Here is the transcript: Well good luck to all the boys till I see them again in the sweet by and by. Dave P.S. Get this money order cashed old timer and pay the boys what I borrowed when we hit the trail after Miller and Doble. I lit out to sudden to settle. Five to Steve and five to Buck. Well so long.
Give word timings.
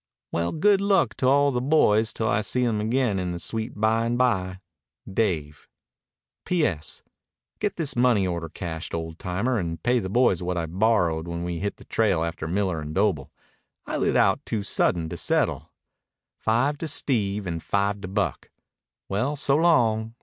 Well 0.31 0.51
good 0.51 0.81
luck 0.81 1.15
to 1.17 1.27
all 1.27 1.51
the 1.51 1.61
boys 1.61 2.11
till 2.11 2.27
I 2.27 2.41
see 2.41 2.65
them 2.65 2.81
again 2.81 3.19
in 3.19 3.33
the 3.33 3.37
sweet 3.37 3.79
by 3.79 4.07
and 4.07 4.17
by. 4.17 4.59
Dave 5.07 5.67
P.S. 6.43 7.03
Get 7.59 7.75
this 7.75 7.95
money 7.95 8.25
order 8.25 8.49
cashed 8.49 8.95
old 8.95 9.19
timer 9.19 9.59
and 9.59 9.83
pay 9.83 9.99
the 9.99 10.09
boys 10.09 10.41
what 10.41 10.57
I 10.57 10.65
borrowed 10.65 11.27
when 11.27 11.43
we 11.43 11.59
hit 11.59 11.77
the 11.77 11.83
trail 11.85 12.23
after 12.23 12.47
Miller 12.47 12.81
and 12.81 12.95
Doble. 12.95 13.31
I 13.85 13.97
lit 13.97 14.17
out 14.17 14.43
to 14.47 14.63
sudden 14.63 15.07
to 15.09 15.17
settle. 15.17 15.69
Five 16.35 16.79
to 16.79 16.87
Steve 16.87 17.45
and 17.45 17.61
five 17.61 18.01
to 18.01 18.07
Buck. 18.07 18.49
Well 19.07 19.35
so 19.35 19.55
long. 19.55 20.15